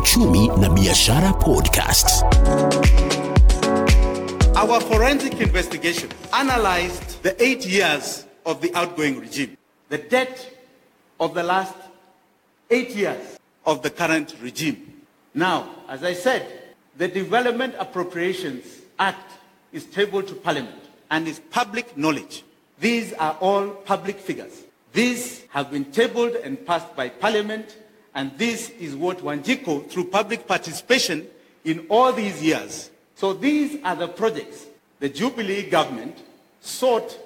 Uchumi 0.00 0.48
na 0.56 0.68
Biashara 0.70 1.30
Podcast. 1.44 2.24
Our 4.56 4.80
forensic 4.80 5.38
investigation 5.42 6.08
analyzed 6.32 7.22
the 7.22 7.36
eight 7.42 7.66
years 7.66 8.24
of 8.46 8.62
the 8.62 8.74
outgoing 8.74 9.20
regime, 9.20 9.58
the 9.90 9.98
debt 9.98 10.56
of 11.20 11.34
the 11.34 11.42
last 11.42 11.74
eight 12.70 12.96
years 12.96 13.38
of 13.66 13.82
the 13.82 13.90
current 13.90 14.36
regime. 14.40 15.04
Now, 15.34 15.68
as 15.86 16.02
I 16.02 16.14
said, 16.14 16.48
the 16.96 17.06
Development 17.06 17.74
Appropriations 17.78 18.64
Act 18.98 19.30
is 19.70 19.84
tabled 19.84 20.28
to 20.28 20.34
Parliament 20.34 20.82
and 21.10 21.28
is 21.28 21.40
public 21.50 21.94
knowledge. 21.98 22.42
These 22.80 23.12
are 23.12 23.36
all 23.38 23.68
public 23.68 24.18
figures. 24.18 24.62
These 24.94 25.44
have 25.50 25.70
been 25.70 25.92
tabled 25.92 26.36
and 26.36 26.64
passed 26.66 26.96
by 26.96 27.10
Parliament, 27.10 27.76
and 28.14 28.36
this 28.36 28.70
is 28.70 28.94
what 28.94 29.18
Wanjiku, 29.18 29.88
through 29.88 30.04
public 30.04 30.46
participation 30.46 31.26
in 31.64 31.86
all 31.88 32.12
these 32.12 32.42
years. 32.42 32.90
So 33.14 33.32
these 33.32 33.78
are 33.84 33.96
the 33.96 34.08
projects 34.08 34.66
the 35.00 35.08
Jubilee 35.08 35.68
government 35.68 36.16
sought 36.60 37.18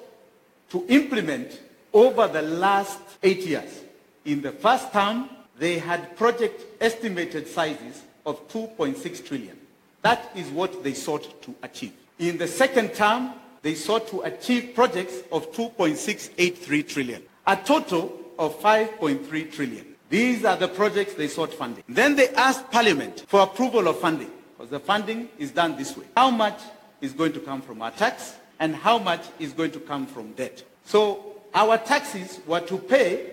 to 0.70 0.84
implement 0.88 1.60
over 1.92 2.28
the 2.28 2.42
last 2.42 2.98
eight 3.22 3.46
years. 3.46 3.82
In 4.24 4.40
the 4.40 4.52
first 4.52 4.92
term, 4.92 5.28
they 5.58 5.78
had 5.78 6.16
project 6.16 6.64
estimated 6.80 7.46
sizes 7.46 8.02
of 8.26 8.48
2.6 8.48 9.26
trillion. 9.26 9.58
That 10.02 10.30
is 10.34 10.48
what 10.50 10.82
they 10.82 10.94
sought 10.94 11.42
to 11.42 11.54
achieve. 11.62 11.92
In 12.18 12.38
the 12.38 12.48
second 12.48 12.94
term, 12.94 13.32
they 13.62 13.74
sought 13.74 14.08
to 14.08 14.20
achieve 14.22 14.74
projects 14.74 15.22
of 15.32 15.50
2.683 15.52 16.88
trillion, 16.88 17.22
a 17.46 17.56
total 17.56 18.20
of 18.38 18.58
5.3 18.60 19.52
trillion. 19.52 19.93
These 20.10 20.44
are 20.44 20.56
the 20.56 20.68
projects 20.68 21.14
they 21.14 21.28
sought 21.28 21.52
funding. 21.52 21.84
Then 21.88 22.16
they 22.16 22.28
asked 22.30 22.70
Parliament 22.70 23.24
for 23.26 23.40
approval 23.40 23.88
of 23.88 23.98
funding, 23.98 24.30
because 24.56 24.70
the 24.70 24.80
funding 24.80 25.28
is 25.38 25.50
done 25.50 25.76
this 25.76 25.96
way. 25.96 26.04
How 26.16 26.30
much 26.30 26.60
is 27.00 27.12
going 27.12 27.32
to 27.32 27.40
come 27.40 27.62
from 27.62 27.82
our 27.82 27.90
tax, 27.90 28.34
and 28.60 28.74
how 28.74 28.98
much 28.98 29.22
is 29.38 29.52
going 29.52 29.72
to 29.72 29.80
come 29.80 30.06
from 30.06 30.32
debt? 30.32 30.62
So 30.84 31.36
our 31.54 31.78
taxes 31.78 32.40
were 32.46 32.60
to 32.60 32.78
pay 32.78 33.30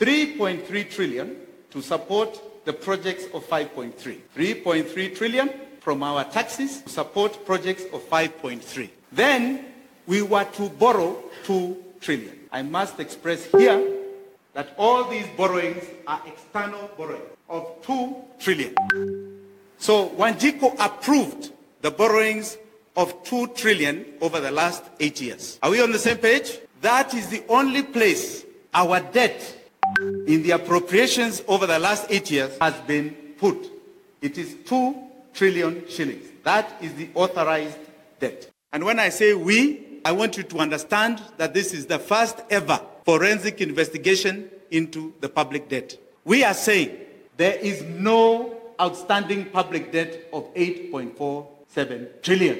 3.3 0.00 0.90
trillion 0.90 1.36
to 1.70 1.82
support 1.82 2.40
the 2.64 2.72
projects 2.72 3.24
of 3.34 3.46
5.3. 3.48 3.92
3.3 4.36 5.16
trillion 5.16 5.50
from 5.80 6.02
our 6.02 6.24
taxes 6.24 6.80
to 6.82 6.88
support 6.88 7.44
projects 7.44 7.84
of 7.92 8.02
5.3. 8.08 8.88
Then 9.12 9.66
we 10.06 10.22
were 10.22 10.44
to 10.44 10.68
borrow 10.70 11.22
2 11.44 11.76
trillion. 12.00 12.38
I 12.50 12.62
must 12.62 12.98
express 13.00 13.44
here 13.46 14.03
that 14.54 14.72
all 14.78 15.04
these 15.04 15.26
borrowings 15.36 15.84
are 16.06 16.22
external 16.26 16.90
borrowings 16.96 17.30
of 17.48 17.76
2 17.82 18.16
trillion. 18.38 18.74
So 19.78 20.08
Wanjiku 20.10 20.74
approved 20.78 21.52
the 21.82 21.90
borrowings 21.90 22.56
of 22.96 23.22
2 23.24 23.48
trillion 23.48 24.06
over 24.20 24.40
the 24.40 24.50
last 24.50 24.84
eight 25.00 25.20
years. 25.20 25.58
Are 25.62 25.70
we 25.70 25.82
on 25.82 25.92
the 25.92 25.98
same 25.98 26.18
page? 26.18 26.58
That 26.80 27.12
is 27.14 27.28
the 27.28 27.42
only 27.48 27.82
place 27.82 28.44
our 28.72 29.00
debt 29.00 29.56
in 30.26 30.42
the 30.42 30.52
appropriations 30.52 31.42
over 31.48 31.66
the 31.66 31.78
last 31.78 32.06
eight 32.10 32.30
years 32.30 32.56
has 32.60 32.74
been 32.82 33.10
put. 33.38 33.70
It 34.22 34.38
is 34.38 34.56
2 34.64 34.96
trillion 35.34 35.88
shillings. 35.88 36.26
That 36.44 36.76
is 36.80 36.94
the 36.94 37.08
authorized 37.14 37.78
debt. 38.20 38.50
And 38.72 38.84
when 38.84 38.98
I 38.98 39.08
say 39.08 39.34
we, 39.34 40.00
I 40.04 40.12
want 40.12 40.36
you 40.36 40.42
to 40.44 40.58
understand 40.58 41.20
that 41.38 41.54
this 41.54 41.72
is 41.74 41.86
the 41.86 41.98
first 41.98 42.40
ever 42.50 42.80
forensic 43.04 43.60
investigation 43.60 44.50
into 44.70 45.12
the 45.20 45.28
public 45.28 45.68
debt. 45.68 45.96
We 46.24 46.42
are 46.42 46.54
saying 46.54 46.96
there 47.36 47.56
is 47.56 47.82
no 47.82 48.56
outstanding 48.80 49.46
public 49.46 49.92
debt 49.92 50.26
of 50.32 50.52
8.47 50.54 52.22
trillion 52.22 52.58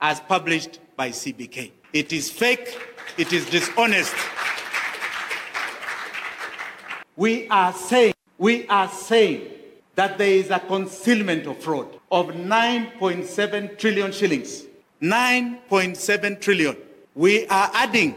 as 0.00 0.20
published 0.20 0.80
by 0.96 1.10
CBK. 1.10 1.70
It 1.92 2.12
is 2.12 2.30
fake, 2.30 2.78
it 3.16 3.32
is 3.32 3.46
dishonest. 3.46 4.14
We 7.16 7.48
are 7.48 7.72
saying, 7.72 8.14
we 8.36 8.66
are 8.66 8.88
saying 8.88 9.48
that 9.94 10.18
there 10.18 10.32
is 10.32 10.50
a 10.50 10.58
concealment 10.58 11.46
of 11.46 11.58
fraud 11.58 11.86
of 12.10 12.26
9.7 12.26 13.78
trillion 13.78 14.10
shillings. 14.10 14.64
9.7 15.00 16.40
trillion. 16.40 16.76
We 17.14 17.46
are 17.46 17.70
adding 17.74 18.16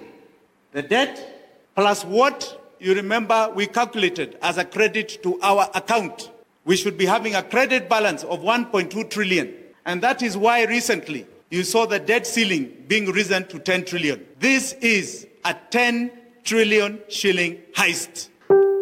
the 0.72 0.82
debt 0.82 1.37
plus 1.78 2.04
what 2.04 2.74
you 2.80 2.96
remember 2.96 3.52
we 3.54 3.68
calculated 3.68 4.36
as 4.42 4.58
a 4.58 4.66
credit 4.66 5.22
to 5.22 5.40
our 5.42 5.70
account. 5.76 6.32
We 6.66 6.76
should 6.76 6.98
be 6.98 7.06
having 7.06 7.36
a 7.36 7.44
credit 7.44 7.88
balance 7.88 8.24
of 8.24 8.42
1.2 8.42 9.08
trillion. 9.12 9.54
And 9.86 10.02
that 10.02 10.24
is 10.24 10.36
why 10.36 10.66
recently 10.66 11.28
you 11.52 11.64
saw 11.64 11.86
the 11.86 12.00
debt 12.00 12.26
ceiling 12.26 12.84
being 12.88 13.12
risen 13.12 13.48
to 13.50 13.60
10 13.60 13.86
trillion. 13.86 14.26
This 14.40 14.74
is 14.82 15.28
a 15.46 15.56
10 15.70 16.12
trillion 16.44 17.00
shilling 17.10 17.62
heist. 17.76 18.30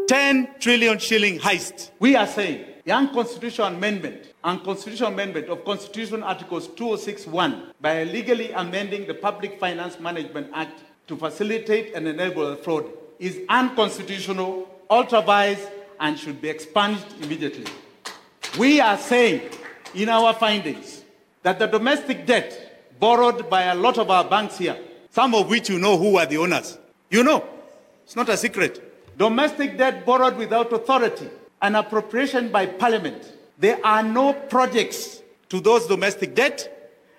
10 0.08 0.56
trillion 0.60 0.98
shilling 0.98 1.38
heist. 1.40 1.92
We 2.00 2.16
are 2.16 2.28
saying 2.28 2.66
the 2.86 2.94
unconstitutional 2.94 3.68
amendment, 3.68 4.34
unconstitutional 4.42 5.12
amendment 5.12 5.50
of 5.50 5.66
Constitution 5.66 6.24
Articles 6.24 6.68
2061 6.70 7.74
by 7.82 8.04
legally 8.06 8.54
amending 8.54 9.06
the 9.06 9.16
Public 9.16 9.60
Finance 9.60 10.00
Management 10.00 10.50
Act 10.54 10.80
to 11.08 11.16
facilitate 11.16 11.94
and 11.94 12.08
enable 12.08 12.56
fraud 12.56 12.86
is 13.20 13.40
unconstitutional, 13.50 14.68
ultra-vires, 14.90 15.60
and 16.00 16.18
should 16.20 16.42
be 16.42 16.50
expunged 16.50 17.06
immediately. 17.22 17.66
We 18.58 18.80
are 18.80 18.98
saying 18.98 19.50
in 19.94 20.10
our 20.10 20.34
findings 20.34 21.04
that 21.44 21.60
the 21.60 21.68
domestic 21.68 22.26
debt 22.26 23.00
borrowed 23.00 23.50
by 23.50 23.64
a 23.64 23.76
lot 23.76 23.98
of 23.98 24.10
our 24.10 24.24
banks 24.24 24.58
here, 24.58 24.78
some 25.10 25.36
of 25.36 25.50
which 25.50 25.70
you 25.70 25.80
know 25.80 25.98
who 25.98 26.18
are 26.18 26.26
the 26.26 26.38
owners, 26.38 26.78
you 27.10 27.24
know, 27.24 27.46
it's 28.04 28.16
not 28.16 28.30
a 28.30 28.38
secret. 28.38 29.18
Domestic 29.18 29.78
debt 29.78 30.06
borrowed 30.06 30.38
without 30.38 30.74
authority, 30.74 31.30
an 31.62 31.76
appropriation 31.76 32.52
by 32.52 32.66
parliament. 32.66 33.34
There 33.58 33.80
are 33.86 34.04
no 34.04 34.34
projects 34.34 35.22
to 35.50 35.62
those 35.62 35.88
domestic 35.88 36.36
debt, 36.36 36.72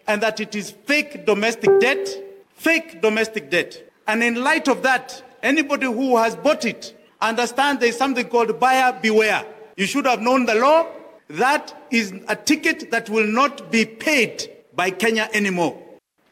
and 0.07 0.23
that 0.23 0.41
it 0.41 0.55
is 0.55 0.71
fake 0.71 1.25
domestic 1.25 1.81
debt, 1.81 2.09
fake 2.57 3.01
domestic 3.01 3.51
debt. 3.51 3.83
And 4.07 4.23
in 4.23 4.43
light 4.43 4.69
of 4.69 4.83
that, 4.83 5.23
anybody 5.43 5.87
who 5.87 6.17
has 6.17 6.35
bought 6.35 6.65
it 6.65 6.97
understands 7.21 7.81
there 7.81 7.89
is 7.89 7.97
something 7.97 8.29
called 8.29 8.59
buyer 8.59 8.99
beware. 9.01 9.45
You 9.77 9.87
should 9.87 10.07
have 10.07 10.21
known 10.21 10.47
the 10.47 10.55
law. 10.55 10.87
That 11.29 11.87
is 11.91 12.13
a 12.29 12.37
ticket 12.37 12.91
that 12.91 13.09
will 13.11 13.27
not 13.27 13.71
be 13.71 13.85
paid 13.85 14.51
by 14.75 14.91
Kenya 14.91 15.29
anymore. 15.33 15.83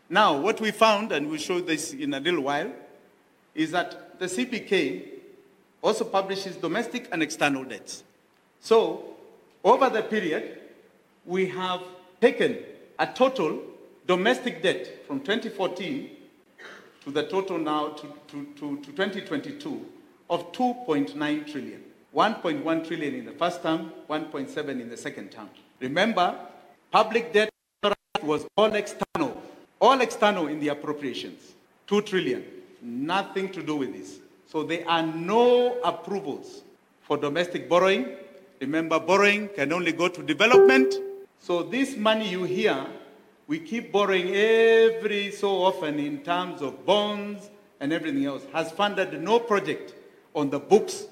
Now, 0.08 0.38
what 0.38 0.60
we 0.60 0.70
found, 0.70 1.12
and 1.12 1.28
we'll 1.28 1.38
show 1.38 1.60
this 1.60 1.92
in 1.92 2.14
a 2.14 2.20
little 2.20 2.42
while, 2.42 2.70
is 3.54 3.70
that 3.70 4.18
the 4.18 4.26
CBK 4.26 5.08
also 5.82 6.04
publishes 6.04 6.56
domestic 6.56 7.08
and 7.12 7.22
external 7.22 7.64
debts. 7.64 8.04
So, 8.60 9.04
over 9.62 9.90
the 9.90 10.02
period, 10.02 10.60
we 11.26 11.46
have 11.48 11.80
taken 12.20 12.58
a 12.98 13.06
total 13.06 13.60
domestic 14.06 14.62
debt 14.62 15.06
from 15.06 15.20
2014 15.20 16.10
to 17.04 17.10
the 17.10 17.24
total 17.24 17.58
now 17.58 17.88
to, 17.88 18.06
to, 18.28 18.44
to, 18.56 18.76
to 18.78 18.92
2022 18.92 19.86
of 20.30 20.52
2.9 20.52 21.50
trillion. 21.50 21.82
1.1 22.14 22.86
trillion 22.86 23.14
in 23.14 23.24
the 23.26 23.32
first 23.32 23.62
term, 23.62 23.92
1.7 24.08 24.68
in 24.68 24.88
the 24.88 24.96
second 24.96 25.30
term. 25.30 25.48
Remember, 25.80 26.34
public 26.90 27.32
debt 27.32 27.50
was 28.22 28.46
all 28.56 28.72
external, 28.74 29.42
all 29.80 30.00
external 30.00 30.46
in 30.46 30.60
the 30.60 30.68
appropriations. 30.68 31.54
2 31.88 32.02
trillion, 32.02 32.44
nothing 32.80 33.50
to 33.50 33.62
do 33.62 33.76
with 33.76 33.92
this. 33.92 34.18
So 34.46 34.62
there 34.62 34.88
are 34.88 35.02
no 35.02 35.80
approvals 35.80 36.62
for 37.02 37.18
domestic 37.18 37.68
borrowing. 37.68 38.16
Remember, 38.60 38.98
borrowing 38.98 39.48
can 39.48 39.72
only 39.72 39.92
go 39.92 40.08
to 40.08 40.22
development. 40.22 40.94
So 41.40 41.64
this 41.64 41.96
money 41.96 42.28
you 42.28 42.44
hear, 42.44 42.86
we 43.46 43.58
keep 43.58 43.92
borrowing 43.92 44.34
every 44.34 45.30
so 45.30 45.62
often 45.62 45.98
in 45.98 46.20
terms 46.20 46.62
of 46.62 46.86
bonds 46.86 47.50
and 47.80 47.92
everything 47.92 48.24
else, 48.24 48.46
has 48.52 48.70
funded 48.72 49.20
no 49.20 49.38
project 49.38 49.94
on 50.34 50.50
the 50.50 50.58
books 50.58 51.04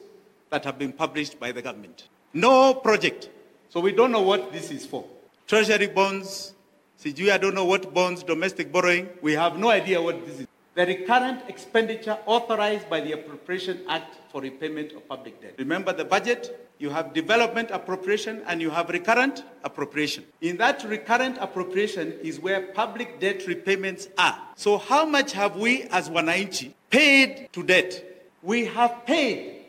that 0.50 0.64
have 0.64 0.79
been 0.79 0.93
published 0.93 1.38
by 1.38 1.52
the 1.52 1.61
government. 1.61 2.08
No 2.32 2.75
project. 2.75 3.29
So 3.69 3.81
we 3.81 3.93
don't 3.93 4.12
know 4.12 4.23
what 4.23 4.52
this 4.52 4.70
is 4.70 4.87
for. 4.87 5.05
Treasury 5.46 5.88
bonds, 5.88 6.55
CGU, 7.02 7.31
I 7.31 7.38
don't 7.38 7.55
know 7.55 7.64
what 7.64 7.93
bonds, 7.93 8.23
domestic 8.23 8.73
borrowing. 8.73 9.08
We 9.20 9.32
have 9.32 9.58
no 9.58 9.70
idea 9.70 10.00
what 10.00 10.25
this 10.26 10.40
is. 10.40 10.46
The 10.74 10.86
recurrent 10.86 11.42
expenditure 11.48 12.16
authorized 12.24 12.88
by 12.88 13.00
the 13.00 13.12
Appropriation 13.12 13.80
Act 13.88 14.16
for 14.30 14.40
repayment 14.40 14.92
of 14.92 15.06
public 15.06 15.38
debt. 15.42 15.54
Remember 15.58 15.92
the 15.92 16.04
budget? 16.06 16.70
You 16.78 16.88
have 16.88 17.12
development 17.12 17.70
appropriation 17.70 18.42
and 18.46 18.62
you 18.62 18.70
have 18.70 18.88
recurrent 18.88 19.44
appropriation. 19.64 20.24
In 20.40 20.56
that 20.56 20.82
recurrent 20.84 21.36
appropriation 21.40 22.14
is 22.22 22.40
where 22.40 22.62
public 22.72 23.20
debt 23.20 23.46
repayments 23.46 24.08
are. 24.16 24.38
So 24.56 24.78
how 24.78 25.04
much 25.04 25.32
have 25.32 25.56
we 25.56 25.82
as 25.90 26.08
Wananchi 26.08 26.72
paid 26.88 27.50
to 27.52 27.62
debt? 27.62 28.02
We 28.42 28.64
have 28.64 29.04
paid 29.04 29.66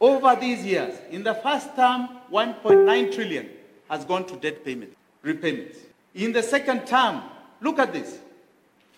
over 0.00 0.36
these 0.40 0.64
years. 0.64 0.98
In 1.10 1.22
the 1.22 1.34
first 1.34 1.76
term, 1.76 2.08
1.9 2.32 3.14
trillion 3.14 3.50
has 3.90 4.06
gone 4.06 4.26
to 4.26 4.36
debt 4.36 4.64
payment, 4.64 4.96
repayments. 5.22 5.78
In 6.14 6.32
the 6.32 6.42
second 6.42 6.86
term, 6.86 7.22
look 7.60 7.78
at 7.78 7.92
this. 7.92 8.20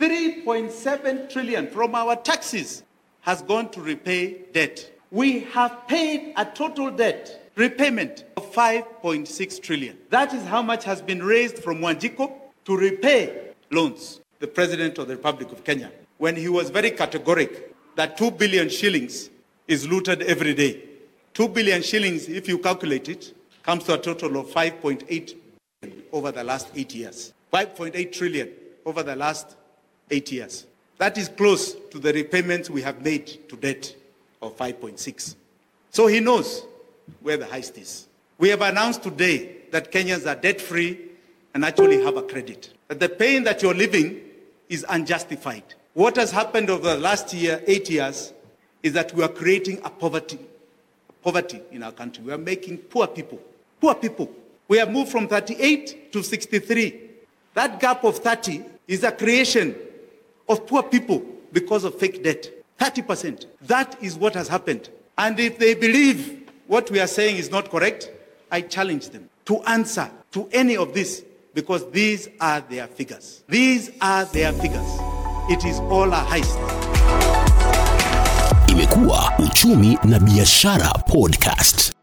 3.7 0.01 1.29
trillion 1.29 1.67
from 1.67 1.95
our 1.95 2.15
taxes 2.15 2.85
has 3.23 3.43
gone 3.43 3.69
to 3.71 3.81
repay 3.81 4.43
debt. 4.53 4.91
We 5.11 5.41
have 5.41 5.89
paid 5.89 6.35
a 6.37 6.45
total 6.45 6.91
debt 6.91 7.51
repayment 7.57 8.25
of 8.37 8.53
5.6 8.53 9.61
trillion. 9.61 9.99
That 10.11 10.33
is 10.33 10.45
how 10.45 10.63
much 10.63 10.85
has 10.85 11.03
been 11.03 11.21
raised 11.23 11.59
from 11.59 11.81
Wanjiku 11.81 12.33
to 12.67 12.77
repay 12.77 13.55
loans. 13.73 14.21
The 14.39 14.47
President 14.47 14.99
of 14.99 15.09
the 15.09 15.17
Republic 15.17 15.51
of 15.51 15.65
Kenya, 15.65 15.91
when 16.19 16.37
he 16.37 16.49
was 16.49 16.71
very 16.71 16.93
categoric 16.93 17.65
that 17.97 18.17
2 18.17 18.31
billion 18.33 18.69
shillings 18.69 19.31
is 19.67 19.89
looted 19.89 20.23
every 20.23 20.55
day. 20.55 20.81
2 21.35 21.49
billion 21.49 21.83
shillings, 21.83 22.29
if 22.29 22.47
you 22.47 22.59
calculate 22.59 23.09
it, 23.09 23.35
comes 23.65 23.83
to 23.85 23.95
a 23.95 23.99
total 23.99 24.37
of 24.39 24.47
5.8 24.47 25.35
billion 25.81 26.03
over 26.13 26.31
the 26.31 26.45
last 26.45 26.69
eight 26.77 26.95
years. 26.95 27.33
5.8 27.53 28.13
trillion 28.13 28.49
over 28.87 29.03
the 29.03 29.17
last 29.17 29.57
eight 30.11 30.33
years. 30.33 30.67
That 30.99 31.17
is 31.17 31.29
close 31.29 31.75
to 31.91 31.99
the 31.99 32.13
repayments 32.13 32.69
we 32.69 32.83
have 32.83 33.03
made 33.03 33.49
to 33.49 33.57
debt 33.57 33.95
of 34.43 34.57
5.6. 34.57 35.37
So 35.91 36.07
he 36.07 36.21
knows 36.21 36.65
where 37.21 37.37
the 37.37 37.47
heist 37.47 37.79
is. 37.79 38.07
We 38.39 38.49
have 38.51 38.63
announced 38.63 39.03
today 39.03 39.57
that 39.71 39.93
Kenyans 39.93 40.27
are 40.27 40.41
debt 40.41 40.61
free 40.61 40.99
and 41.55 41.65
actually 41.65 42.03
have 42.03 42.17
a 42.17 42.23
credit. 42.23 42.73
That 42.89 43.01
the 43.01 43.09
pain 43.09 43.45
that 43.45 43.63
you're 43.63 43.75
living 43.75 44.21
is 44.69 44.85
unjustified. 44.89 45.63
What 45.95 46.17
has 46.17 46.31
happened 46.31 46.71
over 46.71 46.95
the 46.95 47.01
last 47.01 47.33
year, 47.33 47.63
eight 47.67 47.91
years, 47.91 48.33
is 48.83 48.93
that 48.93 49.13
we 49.15 49.23
are 49.25 49.29
creating 49.29 49.81
a 49.85 49.91
poverty, 49.91 50.39
poverty 51.23 51.61
in 51.73 51.83
our 51.83 51.93
country. 51.93 52.23
We 52.25 52.33
are 52.33 52.39
making 52.39 52.79
poor 52.79 53.07
people, 53.07 53.41
poor 53.81 53.95
people. 53.95 54.31
We 54.69 54.79
have 54.79 54.91
moved 54.91 55.11
from 55.11 55.27
38 55.27 56.13
to 56.13 56.23
63. 56.23 57.01
That 57.55 57.81
gap 57.81 58.05
of 58.05 58.19
30 58.19 58.63
is 58.87 59.03
a 59.03 59.11
creation 59.11 59.75
of 60.49 60.67
poor 60.67 60.83
people 60.83 61.23
because 61.53 61.85
of 61.85 61.95
fake 61.99 62.23
debt. 62.23 62.51
30%. 62.79 63.47
That 63.63 63.97
is 64.03 64.17
what 64.17 64.35
has 64.35 64.49
happened. 64.49 64.89
And 65.17 65.39
if 65.41 65.59
they 65.59 65.75
believe 65.75 66.49
what 66.67 66.91
we 66.91 67.01
are 67.01 67.07
saying 67.07 67.37
is 67.37 67.51
not 67.51 67.71
correct, 67.71 68.11
I 68.51 68.61
challenge 68.63 69.11
them 69.11 69.29
to 69.47 69.61
answer 69.63 70.11
to 70.33 70.49
any 70.53 70.77
of 70.77 70.95
this 70.95 71.25
because 71.55 71.91
these 71.91 72.29
are 72.41 72.61
their 72.61 72.87
figures. 72.87 73.43
These 73.49 73.91
are 74.01 74.25
their 74.27 74.53
figures. 74.53 74.87
It 75.51 75.65
is 75.65 75.79
all 75.81 76.13
a 76.13 76.25
heist. 76.25 76.59
Imekuwa 78.69 79.33
Uchumi 79.39 79.99
na 80.05 80.19
Biashara 80.19 80.93
Podcast. 81.09 81.98